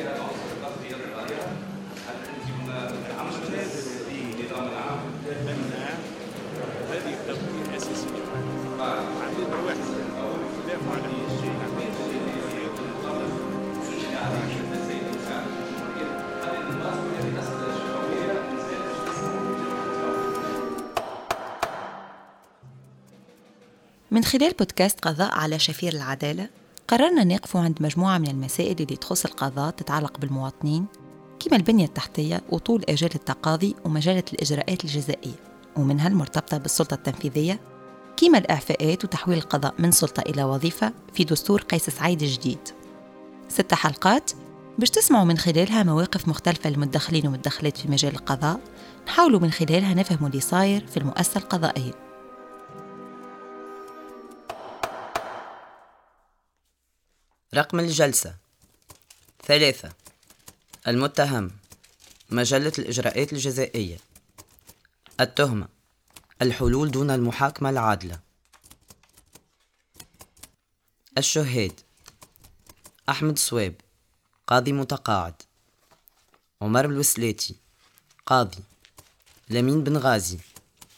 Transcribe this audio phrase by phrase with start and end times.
[0.00, 0.18] على
[24.10, 26.48] من خلال بودكاست قضاء على شفير العدالة
[26.90, 30.86] قررنا نقف عند مجموعة من المسائل اللي تخص القضاء تتعلق بالمواطنين
[31.40, 35.34] كما البنية التحتية وطول آجال التقاضي ومجالة الإجراءات الجزائية
[35.76, 37.60] ومنها المرتبطة بالسلطة التنفيذية
[38.16, 42.68] كما الإعفاءات وتحويل القضاء من سلطة إلى وظيفة في دستور قيس سعيد الجديد.
[43.48, 44.30] ست حلقات
[44.78, 48.60] باش تسمعوا من خلالها مواقف مختلفة للمدخلين والمدخلات في مجال القضاء
[49.06, 52.09] نحاولوا من خلالها نفهموا اللي صاير في المؤسسة القضائية.
[57.54, 58.36] رقم الجلسة.
[59.46, 59.92] ثلاثة.
[60.88, 61.50] المتهم.
[62.30, 63.98] مجلة الإجراءات الجزائية.
[65.20, 65.68] التهمة.
[66.42, 68.20] الحلول دون المحاكمة العادلة.
[71.18, 71.80] الشهاد.
[73.08, 73.74] أحمد صواب
[74.46, 75.34] قاضي متقاعد.
[76.62, 77.56] عمر الوسلاتي.
[78.26, 78.62] قاضي.
[79.48, 80.38] لمين بن غازي.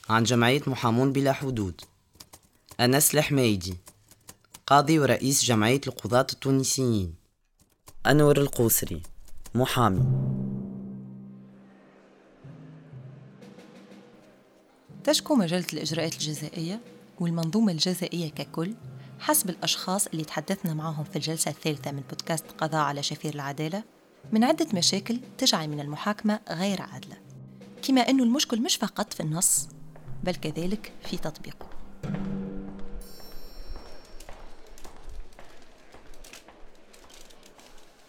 [0.08, 1.80] عن جمعية محامون بلا حدود.
[2.80, 3.76] أنس الحميدي
[4.72, 7.14] قاضي ورئيس جمعية القضاة التونسيين.
[8.06, 9.02] أنور القوسري
[9.54, 10.04] محامي.
[15.04, 16.80] تشكو مجلة الإجراءات الجزائية
[17.20, 18.74] والمنظومة الجزائية ككل
[19.18, 23.84] حسب الأشخاص اللي تحدثنا معهم في الجلسة الثالثة من بودكاست قضاء على شفير العدالة.
[24.32, 27.16] من عدة مشاكل تجعل من المحاكمة غير عادلة.
[27.82, 29.68] كما أنه المشكل مش فقط في النص
[30.24, 31.66] بل كذلك في تطبيقه.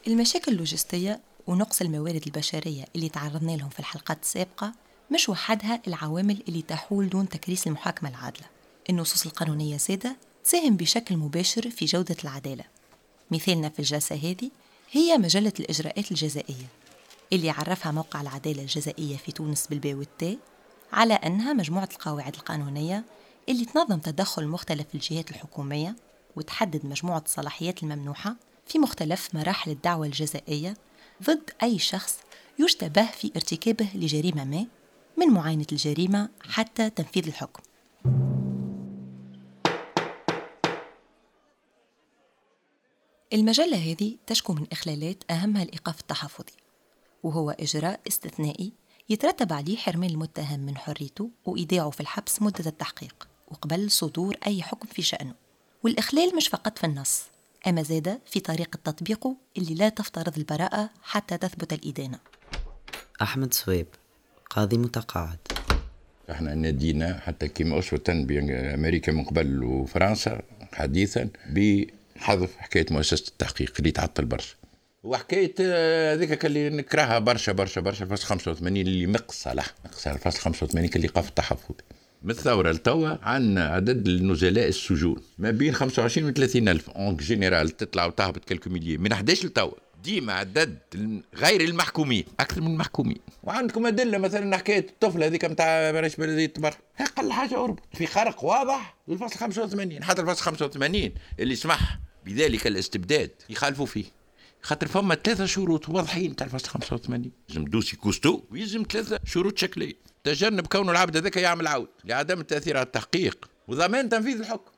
[0.07, 4.73] المشاكل اللوجستية ونقص الموارد البشرية اللي تعرضنا لهم في الحلقات السابقة
[5.11, 8.45] مش وحدها العوامل اللي تحول دون تكريس المحاكمة العادلة.
[8.89, 12.63] النصوص القانونية سادة تساهم بشكل مباشر في جودة العدالة.
[13.31, 14.51] مثالنا في الجلسة هذه
[14.91, 16.67] هي مجلة الإجراءات الجزائية
[17.33, 20.37] اللي عرفها موقع العدالة الجزائية في تونس بالباء والتاء
[20.93, 23.03] على أنها مجموعة القواعد القانونية
[23.49, 25.95] اللي تنظم تدخل مختلف الجهات الحكومية
[26.35, 28.35] وتحدد مجموعة الصلاحيات الممنوحة
[28.65, 30.73] في مختلف مراحل الدعوة الجزائية
[31.23, 32.17] ضد أي شخص
[32.59, 34.65] يشتبه في ارتكابه لجريمة ما
[35.17, 37.63] من معاينة الجريمة حتى تنفيذ الحكم.
[43.33, 46.53] المجلة هذه تشكو من إخلالات أهمها الإيقاف التحفظي
[47.23, 48.73] وهو إجراء استثنائي
[49.09, 54.87] يترتب عليه حرمان المتهم من حريته وإيداعه في الحبس مدة التحقيق وقبل صدور أي حكم
[54.87, 55.35] في شأنه
[55.83, 57.32] والإخلال مش فقط في النص.
[57.67, 62.19] أما زاد في طريقة تطبيقه اللي لا تفترض البراءة حتى تثبت الإدانة.
[63.21, 63.87] أحمد صويب
[64.49, 65.37] قاضي متقاعد.
[66.31, 70.41] إحنا نادينا حتى كيما أسوة بأمريكا من قبل وفرنسا
[70.73, 74.55] حديثا بحذف حكاية مؤسسة التحقيق اللي تعطل برشا.
[75.03, 80.89] وحكاية آه، هذيك اللي نكرهها برشا برشا برشا الفصل 85 اللي مقصلة مقصلة الفصل 85
[80.95, 81.75] الإيقاف التحفظي.
[82.23, 85.15] من الثورة لتوا عندنا عدد النزلاء السجون.
[85.37, 86.89] ما بين 25 و 30 ألف.
[86.89, 89.71] en général تطلع وتهبط quelques مليون من 11 لتوا؟
[90.03, 90.77] ديما عدد
[91.35, 92.25] غير المحكومين.
[92.39, 93.17] أكثر من المحكومين.
[93.43, 98.43] وعندكم أدلة مثلا حكاية الطفل هذيك نتاع رئيس بلديه برا أقل حاجة اربط في خرق
[98.43, 104.05] واضح؟ للفصل 85 حتى الفصل 85 اللي سمح بذلك الاستبداد يخالفوا فيه.
[104.61, 110.12] خاطر فما ثلاثة شروط واضحين تاع الفصل 85 لازم dossier costaud ويلزم ثلاثة شروط شكلية.
[110.23, 111.87] تجنب كون العبد هذاك يعمل عود.
[112.05, 113.49] لعدم التأثير على التحقيق.
[113.67, 114.71] وضمان تنفيذ الحكم.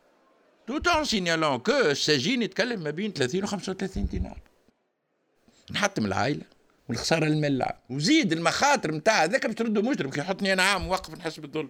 [0.68, 4.40] tout en signalant que السجين يتكلم ما بين 30 و 35 دينار.
[5.72, 6.42] نحطم العائلة
[6.90, 7.66] والخسارة المال.
[7.90, 10.10] وزيد المخاطر نتاع هذاك باش تردو مجرم.
[10.10, 11.70] كي يحطني أنا عام موقف نحس بالظلم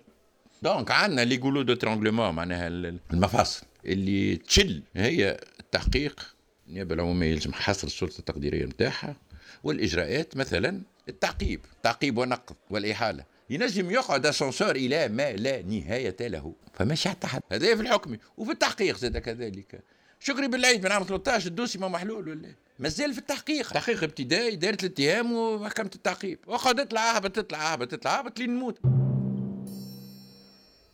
[0.61, 2.67] donc عندنا les goulots d'étranglement معناها
[3.13, 3.65] المفاصل.
[3.85, 6.35] اللي تشل هي التحقيق.
[6.67, 9.15] النيابة العمومية يلزم حصر السلطة التقديرية نتاعها
[9.63, 11.59] والإجراءات مثلا التعقيب.
[11.83, 13.34] تعقيب ونقض والإحالة.
[13.49, 16.53] ينجم يقعد أسانسور إلى ما لا نهاية له.
[16.73, 18.17] فماشي حتى حد هذا في الحكم.
[18.37, 19.83] وفي التحقيق زاد كذلك.
[20.19, 23.71] شكري بالعيد من عام 13 ال dossier ما محلول ولا؟ مازال في التحقيق.
[23.71, 26.39] تحقيق ابتدائي دائره الاتهام ومحكمة التعقيب.
[26.47, 28.79] وقعد تطلع اهبط تطلع اهبط تطلع اهبط لين نموت.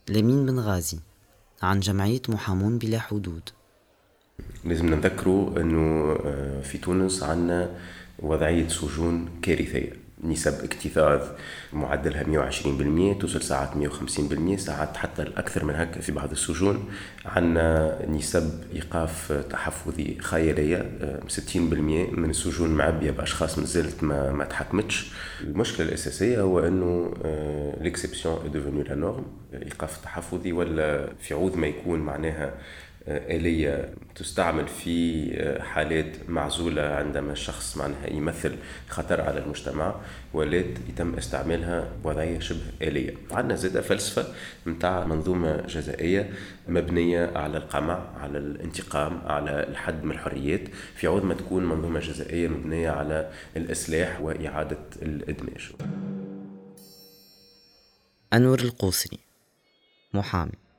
[0.09, 1.00] لمين بن غازي؟
[1.62, 3.50] عن جمعية محامون بلا حدود.
[4.65, 7.80] لازم نذكروا أنه آه، في تونس عندنا
[8.19, 10.00] وضعية سجون كارثية.
[10.24, 11.22] نسب اكتظاظ
[11.74, 12.52] معدلها
[13.14, 13.70] 120% توصل ساعات
[14.56, 16.90] 150% ساعات حتى الأكثر من هكا في بعض السجون.
[17.26, 20.92] عندنا نسب إيقاف تحفظي خيالية
[21.28, 21.56] 60%
[22.12, 25.12] من السجون معبية بأشخاص مازالت ما, ما تحكمتش.
[25.44, 27.14] المشكلة الأساسية هو أنه
[27.81, 32.54] l'exception devenue la norme إيقاف التحفظي ولا في عوض ما يكون معناها
[33.07, 35.31] آلية تستعمل في
[35.62, 38.56] حالات معزولة عندما الشخص معناها يمثل
[38.89, 39.95] خطر على المجتمع
[40.33, 44.33] ولات يتم استعمالها بوضعية شبه آلية عندنا زاد فلسفة
[44.65, 46.30] متاع منظومة جزائية
[46.68, 50.68] مبنية على القمع على الانتقام على الحد من الحريات.
[50.95, 55.71] في عوض ما تكون منظومة جزائية مبنية على الإصلاح وإعادة الإدماج.
[58.33, 59.19] أنور القوسري
[60.13, 60.71] محامي.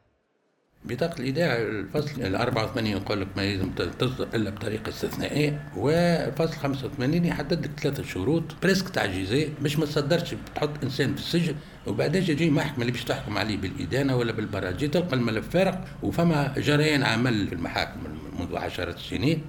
[0.84, 7.24] بطاقة الإيداع الفصل ال 84 يقول لك ما لازم تصدر إلا بطريقة استثنائية والفصل 85
[7.24, 11.54] يحدد لك ثلاثة شروط بريسك تعجيزية باش ما تصدرش تحط إنسان في السجن
[11.86, 17.02] وبعدين تجي محكمة اللي باش تحكم عليه بالإدانة ولا بالبراجي تلقى الملف فارغ وفما جريان
[17.02, 18.00] عمل في المحاكم
[18.38, 19.42] منذ عشرة سنين.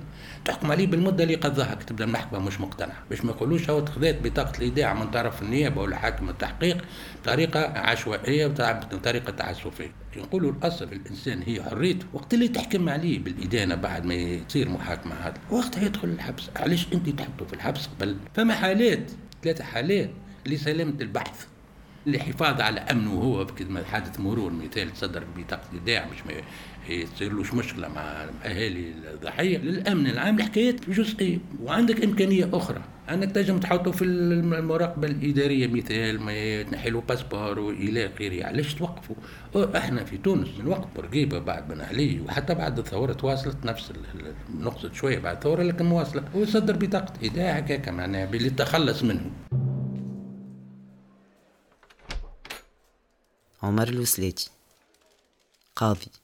[0.45, 3.03] تحكم عليه بالمدة اللي قضاها تبدأ المحكمة مش مقتنعة.
[3.09, 6.85] باش ما يقولوش هو تخذات بطاقة الإيداع من طرف النيابة ولا حاكم التحقيق
[7.21, 9.91] بطريقة عشوائية وبطريقه تعسفية.
[10.17, 15.33] نقولوا الأصل الإنسان هي حريته وقت اللي تحكم عليه بالإدانة بعد ما يصير محاكمة هذا
[15.51, 16.49] وقتها يدخل الحبس.
[16.55, 19.11] علاش أنت تحطه في الحبس؟ قبل فما حالات
[19.43, 20.09] ثلاثة حالات
[20.45, 21.45] لسلامة البحث.
[22.05, 26.33] للحفاظ على أمنه هو كما حادث مرور مثال تصدر بطاقه ايداع باش ما
[26.89, 28.01] يصيرلوش مشكلة مع
[28.45, 29.57] اهالي الضحية.
[29.57, 32.81] للأمن العام الحكايات جزئية وعندك إمكانية أخرى.
[33.09, 38.45] أنك تنجم تحطه في المراقبة الإدارية مثال ما تنحي له باسبور وإلى آخره.
[38.45, 39.15] علاش توقفوا؟
[39.77, 43.93] إحنا في تونس من وقت بورقيبه بعد بن علي وحتى بعد الثورة تواصلت نفس
[44.59, 46.23] نقصد شوية بعد الثورة لكن مواصلة.
[46.35, 49.31] ويصدر بطاقه ايداع هكاك معناها باللي تخلص منه.
[53.63, 54.49] عمر الوسلاتي
[55.75, 56.22] قاضي.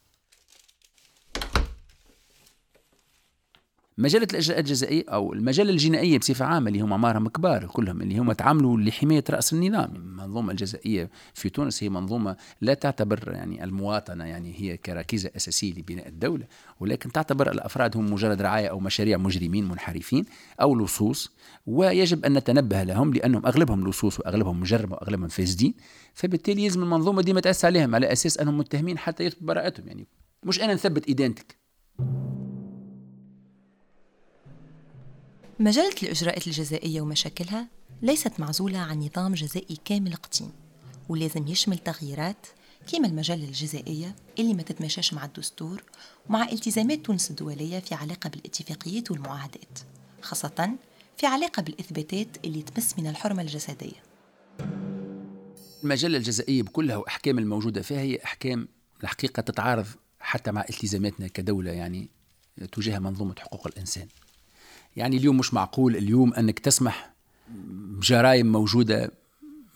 [4.00, 8.32] مجلة الإجراءات الجزائية أو المجلة الجنائية بصفة عامة اللي هم أعمارهم كبار كلهم اللي هم
[8.32, 14.54] تعاملوا لحماية رأس النظام المنظومة الجزائية في تونس هي منظومة لا تعتبر يعني المواطنة يعني
[14.56, 16.44] هي كركيزة أساسية لبناء الدولة
[16.80, 20.24] ولكن تعتبر الأفراد هم مجرد رعاية أو مشاريع مجرمين منحرفين
[20.60, 21.32] أو لصوص
[21.66, 25.74] ويجب أن نتنبه لهم لأنهم أغلبهم لصوص وأغلبهم مجرم وأغلبهم فاسدين
[26.14, 30.06] فبالتالي يلزم المنظومة دي ما تأسس عليهم على أساس أنهم متهمين حتى يثبت براءتهم يعني
[30.44, 31.59] مش أنا نثبت إدانتك
[35.60, 37.68] مجلة الإجراءات الجزائية ومشاكلها
[38.02, 40.52] ليست معزولة عن نظام جزائي كامل قديم
[41.08, 42.46] ولازم يشمل تغييرات
[42.92, 45.82] كما المجلة الجزائية اللي ما تتماشاش مع الدستور
[46.28, 49.78] ومع التزامات تونس الدولية في علاقة بالاتفاقيات والمعاهدات
[50.22, 50.76] خاصة
[51.16, 54.02] في علاقة بالإثباتات اللي تمس من الحرمة الجسدية.
[55.84, 58.68] المجلة الجزائية بكلها وأحكام الموجودة فيها هي أحكام
[59.02, 59.86] الحقيقة تتعارض
[60.20, 62.10] حتى مع التزاماتنا كدولة يعني
[62.72, 64.08] تجاه منظومة حقوق الإنسان.
[64.96, 67.10] يعني اليوم مش معقول اليوم أنك تسمح
[67.48, 69.10] بجرائم موجودة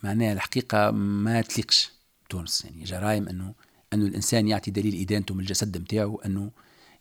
[0.03, 1.91] معناها الحقيقة ما تليقش
[2.29, 3.55] تونس يعني جرائم انه
[3.93, 6.51] أنه الإنسان يعطي دليل إدانته من الجسد نتاعو أنه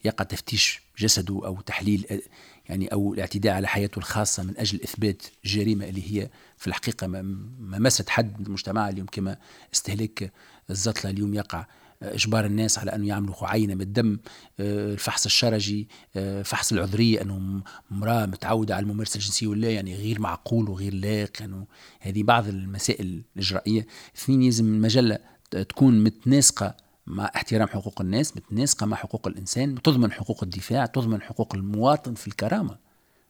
[0.06, 2.22] يقع تفتيش جسده أو تحليل
[2.70, 7.80] يعني أو الاعتداء على حياته الخاصة من أجل إثبات جريمة اللي هي في الحقيقة ما
[7.80, 9.38] مست حد المجتمع اليوم كما
[9.74, 10.32] استهلاك
[10.70, 11.66] الزطلة اليوم يقع.
[12.04, 14.20] إجبار الناس على أنه يعملوا عينة من الدم
[14.60, 17.62] آه، الفحص الشرجي آه، فحص العذرية أنه
[17.92, 21.66] امرأة متعودة على الممارسة الجنسية ولا يعني غير معقول وغير لائق يعني
[22.00, 23.88] هذه بعض المسائل الإجرائية.
[24.18, 25.20] اثنين لازم المجلة
[25.52, 26.76] تكون متناسقة
[27.08, 32.28] مع احترام حقوق الناس متناسقة مع حقوق الإنسان تضمن حقوق الدفاع تضمن حقوق المواطن في
[32.28, 32.78] الكرامة.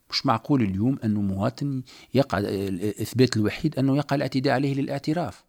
[0.10, 1.82] مش معقول اليوم أنه مواطن
[2.14, 5.44] يقع الإثبات الوحيد أنه يقع الاعتداء عليه للاعتراف.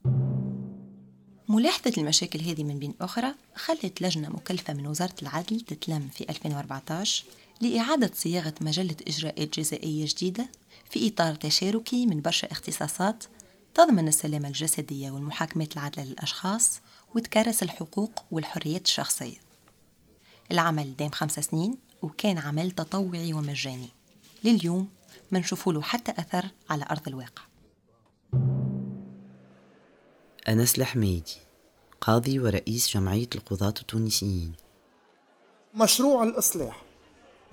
[1.49, 7.25] ملاحظة المشاكل هذه من بين أخرى خلت لجنة مكلفة من وزارة العدل تتلم في 2014
[7.61, 10.49] لإعادة صياغة مجلة إجراءات جزائية جديدة
[10.91, 13.25] في إطار تشاركي من برشا اختصاصات
[13.75, 16.81] تضمن السلامة الجسدية والمحاكمات العادلة للأشخاص
[17.15, 19.37] وتكرس الحقوق والحريات الشخصية.
[20.53, 23.89] العمل دام خمس سنين وكان عمل تطوعي ومجاني.
[24.45, 24.89] لليوم
[25.31, 27.43] ما له حتى أثر على أرض الواقع.
[30.49, 31.37] أنس الحميدي
[32.01, 34.53] قاضي ورئيس جمعية القضاة التونسيين.
[35.75, 36.83] مشروع الإصلاح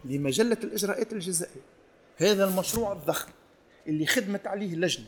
[0.05, 1.61] لمجلة الإجراءات الجزائية.
[2.17, 3.31] هذا المشروع الضخم
[3.87, 5.07] اللي خدمت عليه لجنة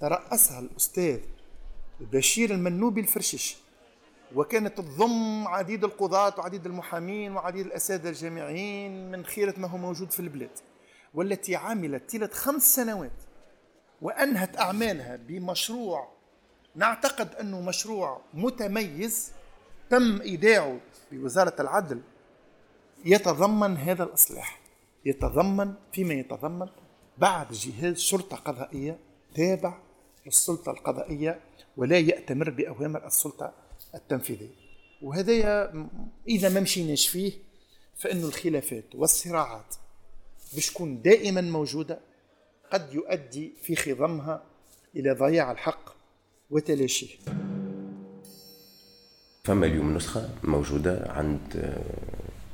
[0.00, 1.20] ترأسها الأستاذ
[2.00, 3.56] بشير المنوبي الفرشيشي
[4.34, 10.20] وكانت تضم عديد القضاة وعديد المحامين وعديد الأساتذة الجامعيين من خيرة ما هو موجود في
[10.20, 10.58] البلاد
[11.14, 13.22] والتي عملت طيلة خمس سنوات
[14.02, 16.15] وأنهت أعمالها بمشروع
[16.76, 19.32] نعتقد أنه مشروع متميز
[19.90, 20.80] تم إيداعه
[21.12, 22.00] بوزارة العدل.
[23.04, 24.60] يتضمن هذا الإصلاح.
[25.04, 26.68] يتضمن فيما يتضمن
[27.18, 28.98] بعد جهاز شرطة قضائية
[29.34, 29.78] تابع
[30.26, 31.40] للسلطة القضائية
[31.76, 33.52] ولا يأتمر بأوامر السلطة
[33.94, 34.54] التنفيذية.
[35.02, 35.72] وهذا
[36.28, 37.32] إذا ما مشيناش فيه
[37.98, 39.74] فإن الخلافات والصراعات
[40.54, 42.00] باش تكون دائما موجودة
[42.72, 44.42] قد يؤدي في خضمها
[44.96, 45.95] إلى ضياع الحق
[46.50, 47.08] وتلاشيه
[49.44, 51.80] فما اليوم نسخة موجودة عند آه،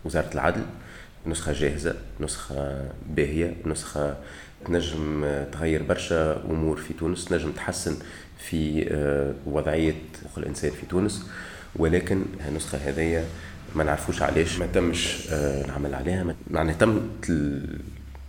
[0.04, 0.62] وزارة العدل.
[1.26, 4.16] نسخة جاهزة نسخة باهية نسخة
[4.66, 7.96] تنجم تغير برشا أمور في تونس تنجم تحسن
[8.38, 9.94] في آه، وضعية
[10.24, 11.26] حقوق الإنسان في تونس.
[11.76, 13.26] ولكن النسخة هذيا
[13.74, 16.34] ما نعرفوش علاش ما تمش آه، العمل عليها.
[16.50, 17.00] معناها تم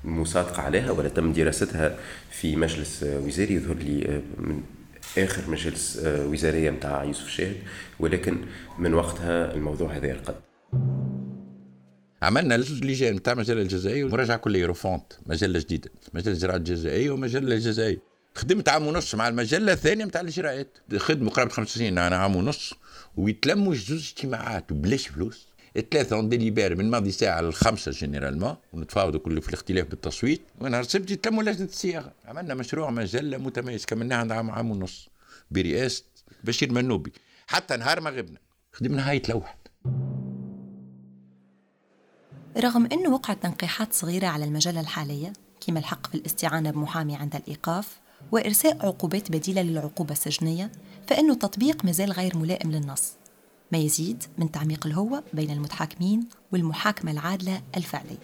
[0.05, 1.97] المصادقة عليها ولا تم دراستها
[2.31, 3.53] في مجلس وزاري.
[3.53, 4.63] يظهر لي من
[5.17, 7.55] آخر مجلس آه، وزارية نتاع يوسف شاهد
[7.99, 8.45] ولكن
[8.79, 10.35] من وقتها الموضوع هذا يرقد.
[12.21, 17.97] عملنا اللجان نتاع مجلة الجزائيه ومراجعه كليه refonte مجلة جديدة مجلة الإجراءات الجزائيه ومجلة الجزائيه
[18.35, 20.77] خدمت عام ونص مع المجلة الثانية نتاع الاجراءات.
[20.97, 22.73] خدمة قرابه خمس سنين أنا عام ونص
[23.17, 25.47] ويتلموا جوج اجتماعات وبلاش فلوس.
[25.77, 30.41] الثلاثة on délibère من ماضي ساعة للخمسة généralement ونتفاوضوا كله في الاختلاف بالتصويت.
[30.61, 33.85] ونهار السبت يتلموا لجنة الصياغة عملنا مشروع مجلة متميز.
[33.85, 35.09] كملناها عند عام عام ونص.
[35.51, 36.03] برئاسة
[36.43, 37.13] بشير منوبي.
[37.47, 38.39] حتى نهار ما غبنا.
[38.73, 39.57] خدمنا هاي تلوحت
[42.57, 45.33] رغم أنه وقعت تنقيحات صغيرة على المجلة الحالية
[45.67, 47.99] كما الحق في الاستعانة بمحامي عند الإيقاف
[48.31, 50.71] وإرساء عقوبات بديلة للعقوبة السجنية
[51.07, 53.13] فإنه التطبيق مازال غير ملائم للنص.
[53.73, 58.17] ما يزيد من تعميق الهوة بين المتحاكمين والمحاكمة العادلة الفعلية.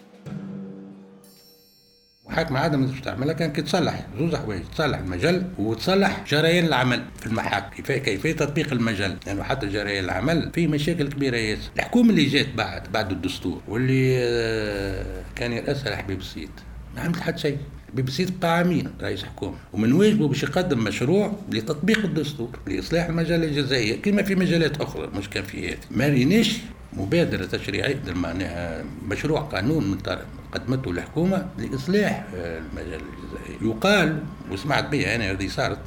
[2.26, 7.76] محاكمة عادة ما تعملها كان تصلح زوز حوايج تصلح المجل وتصلح جريان العمل في المحاكم.
[7.76, 11.72] كيف كيفية تطبيق المجل لأنه يعني حتى جريان العمل فيه مشاكل كبيرة ياسر.
[11.76, 16.52] الحكومة اللي جات بعد بعد الدستور واللي آه، كان يرأسها الحبيب السيد
[16.96, 17.58] ما عملت حتى شيء.
[17.94, 19.56] بي بي سي تبقى عامين رئيس حكومة.
[19.74, 25.30] ومن واجبه باش يقدم مشروع لتطبيق الدستور لإصلاح المجلة الجزائية كما في مجلات أخرى مش
[25.30, 25.78] كان في هذه.
[25.92, 26.58] ما ريناش
[26.94, 35.16] مبادرة تشريعية معناها مشروع قانون من طرف قدمته الحكومة لإصلاح المجال الجزائي يقال وسمعت بها
[35.16, 35.80] أنا هذه صارت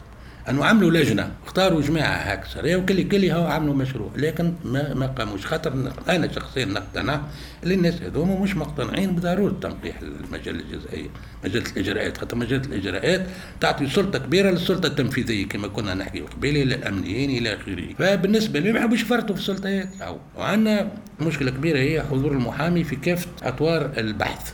[0.49, 4.11] أنه عملوا لجنة اختاروا جماعة هكا وكل كل هو عملوا مشروع.
[4.17, 5.47] لكن ما ما قاموش.
[5.47, 7.21] خاطر أنا شخصيا نقتنع
[7.63, 11.09] اللي الناس هذوما مش مقتنعين بضرورة تنقيح المجلة الجزائيه
[11.45, 12.19] مجلة الإجراءات.
[12.19, 13.27] خاطر مجلة الإجراءات
[13.61, 18.79] تعطي سلطة كبيرة للسلطة التنفيذية كما كنا نحكي قبيلة للامنيين إلى اخره فبالنسبة لي ما
[18.79, 19.89] يحبوش يفرطوا في السلطات.
[20.37, 24.53] وعندنا مشكلة كبيرة هي حضور المحامي في كافة أطوار البحث.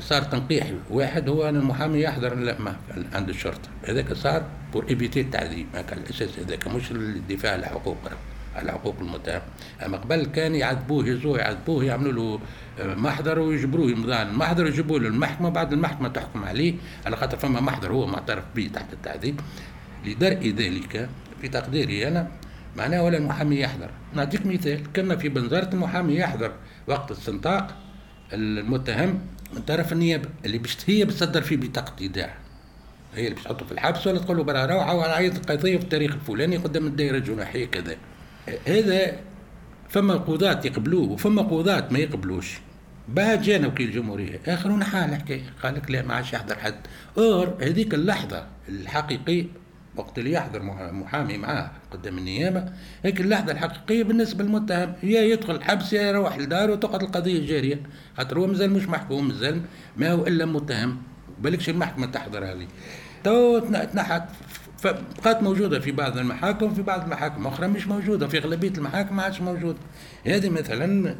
[0.00, 2.54] صار تنقيح واحد هو أن المحامي يحضر
[3.12, 3.68] عند الشرطة.
[3.88, 7.96] هذاك صار pour éviter التعذيب هكا الأساس هذاك مش الدفاع عن الحقوق
[8.56, 9.40] على حقوق المتهم.
[9.86, 12.40] اما قبل كان يعذبوه يزوه يعذبوه يعملوا له
[12.80, 16.74] آه، محضر ويجبروه يمضي المحضر يجيبوه للمحكمة بعد المحكمة تحكم عليه.
[17.06, 19.40] على خاطر فما محضر هو معترف به تحت التعذيب.
[20.06, 21.08] لدرء ذلك
[21.40, 22.28] في تقديري أنا
[22.76, 23.90] معناه ولا المحامي يحضر.
[24.14, 26.52] نعطيك مثال كنا في بنزرة المحامي يحضر
[26.86, 27.76] وقت استنطاق
[28.32, 29.20] المتهم
[29.54, 32.34] من طرف النيابة اللي باش هي بتصدر فيه بطاقه ايداع
[33.14, 36.14] هي اللي باش تحطه في الحبس ولا تقول له برا روحه وعيط القضية في التاريخ
[36.14, 37.96] الفلاني قدام الدائرة الجناحيه كذا.
[38.66, 39.16] هذا
[39.88, 42.58] فما قضاة يقبلوه وفما قضاة ما يقبلوش.
[43.08, 44.40] بعد جانا وكيل الجمهورية.
[44.46, 46.74] آخر نحال الحكاية قال لك لا ما عادش يحضر حد.
[47.18, 49.44] أور هذيك اللحظة الحقيقية
[49.96, 50.62] وقت اللي يحضر
[50.92, 52.64] محامي معاه قدام النيابة
[53.04, 54.92] هيك اللحظة الحقيقية بالنسبة للمتهم.
[55.02, 57.80] يا يدخل الحبس يا يروح لداره وتقعد القضية جارية
[58.16, 59.62] خاطر هو مازال مش محكوم مازال
[59.96, 61.02] ما هو إلا متهم.
[61.38, 62.66] بالكش المحكمة تحضر هذه.
[63.24, 64.22] تو تنحت
[64.78, 69.22] فبقات موجودة في بعض المحاكم في بعض المحاكم أخرى مش موجودة في اغلبيه المحاكم ما
[69.22, 69.78] عادش موجوده
[70.26, 71.14] هذه مثلا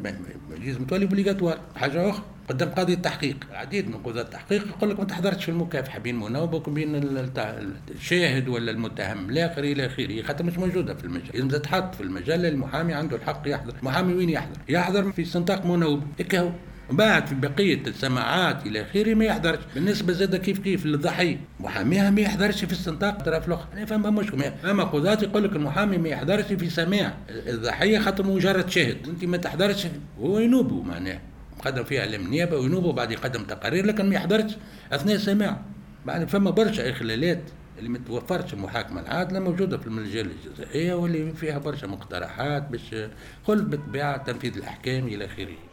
[0.65, 3.37] لازم تولي بليغاتوار حاجة أخرى قدام قاضي التحقيق.
[3.51, 6.95] العديد من قضاة التحقيق يقول لك ما تحضرتش في المكافحة بين مناوبك وبين
[7.91, 10.21] الشاهد ولا المتهم الآخر إلى آخره.
[10.21, 11.29] خاطر مش موجودة في المجال.
[11.33, 16.03] لازم تتحط في المجله المحامي عنده الحق يحضر المحامي وين يحضر؟ يحضر في استنطاق مناوب.
[16.19, 16.51] هيك هو.
[16.91, 19.59] بعد في بقية السماعات إلى آخره ما يحضرش.
[19.75, 21.37] بالنسبة زاد كيف كيف للضحية.
[21.59, 24.53] محاميها ما يحضرش في استنطاق الطرف الآخر أنا فما مشكلة.
[24.71, 27.13] أما قضاة يقول لك المحامي ما يحضرش في سماع.
[27.29, 29.87] الضحية خاطر مجرد شاهد أنت ما تحضرش
[30.19, 31.19] هو ينوبوا معناه.
[31.65, 34.51] قدم فيها النيابه وينوبوا بعد يقدم تقارير لكن ما يحضرش
[34.91, 35.61] أثناء السماع.
[36.05, 37.41] بعد فما برشا إخلالات
[37.79, 42.95] اللي ما توفرش المحاكمة العادلة موجودة في المجال الجزائية واللي فيها برشا مقترحات باش
[43.45, 45.70] قل بالطبيعة تنفيذ الأحكام إلى آخره.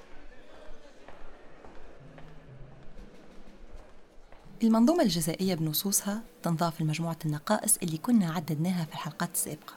[4.62, 9.74] المنظومة الجزائية بنصوصها تنضاف لمجموعة النقائص اللي كنا عددناها في الحلقات السابقة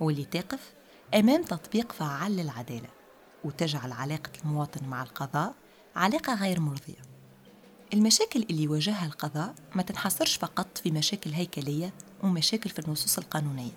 [0.00, 0.72] واللي تقف
[1.14, 2.88] أمام تطبيق فعال للعدالة
[3.44, 5.54] وتجعل علاقة المواطن مع القضاء
[5.96, 7.02] علاقة غير مرضية.
[7.94, 13.72] المشاكل اللي يواجهها القضاء ما تنحصرش فقط في مشاكل هيكلية ومشاكل في النصوص القانونية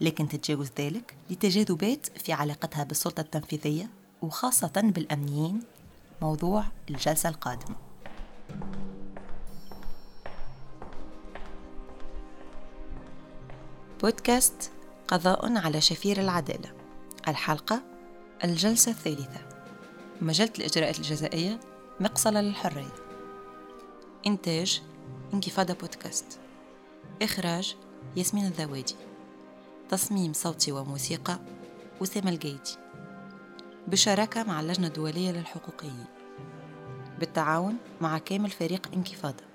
[0.00, 3.90] لكن تتجاوز ذلك لتجاذبات في علاقتها بالسلطة التنفيذية
[4.22, 5.60] وخاصة بالأمنيين.
[6.22, 7.89] موضوع الجلسة القادمة.
[14.02, 14.72] بودكاست
[15.08, 16.72] قضاء على شفير العدالة.
[17.28, 17.82] الحلقة
[18.44, 19.40] الجلسة الثالثة.
[20.20, 21.60] مجلة الإجراءات الجزائية
[22.00, 22.94] مقصلة للحرية
[24.26, 24.82] إنتاج
[25.34, 26.38] انكفاضة بودكاست.
[27.22, 27.76] إخراج
[28.16, 28.96] ياسمين الذوادي.
[29.88, 31.38] تصميم صوتي وموسيقى
[32.02, 32.76] أسامة الجيدي
[33.88, 36.04] بالشراكة مع اللجنة الدولية للحقوقيين.
[37.18, 39.49] بالتعاون مع كامل فريق انكفاضة